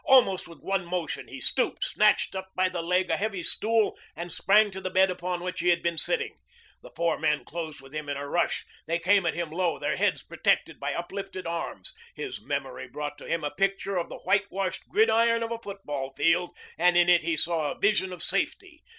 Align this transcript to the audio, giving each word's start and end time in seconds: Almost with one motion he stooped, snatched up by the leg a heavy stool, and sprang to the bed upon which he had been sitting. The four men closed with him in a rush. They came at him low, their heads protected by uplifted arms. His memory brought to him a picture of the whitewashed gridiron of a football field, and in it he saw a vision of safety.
Almost 0.05 0.47
with 0.47 0.63
one 0.63 0.83
motion 0.83 1.27
he 1.27 1.39
stooped, 1.39 1.83
snatched 1.83 2.35
up 2.35 2.49
by 2.55 2.69
the 2.69 2.81
leg 2.81 3.11
a 3.11 3.17
heavy 3.17 3.43
stool, 3.43 3.99
and 4.15 4.31
sprang 4.31 4.71
to 4.71 4.81
the 4.81 4.89
bed 4.89 5.11
upon 5.11 5.41
which 5.43 5.59
he 5.59 5.67
had 5.67 5.83
been 5.83 5.99
sitting. 5.99 6.39
The 6.81 6.89
four 6.95 7.19
men 7.19 7.45
closed 7.45 7.81
with 7.81 7.93
him 7.93 8.09
in 8.09 8.17
a 8.17 8.27
rush. 8.27 8.65
They 8.87 8.97
came 8.97 9.27
at 9.27 9.35
him 9.35 9.51
low, 9.51 9.77
their 9.77 9.97
heads 9.97 10.23
protected 10.23 10.79
by 10.79 10.95
uplifted 10.95 11.45
arms. 11.45 11.93
His 12.15 12.41
memory 12.41 12.87
brought 12.87 13.19
to 13.19 13.27
him 13.27 13.43
a 13.43 13.51
picture 13.51 13.97
of 13.97 14.09
the 14.09 14.17
whitewashed 14.17 14.89
gridiron 14.89 15.43
of 15.43 15.51
a 15.51 15.59
football 15.63 16.13
field, 16.17 16.57
and 16.79 16.97
in 16.97 17.07
it 17.07 17.21
he 17.21 17.37
saw 17.37 17.69
a 17.69 17.77
vision 17.79 18.11
of 18.11 18.23
safety. 18.23 18.81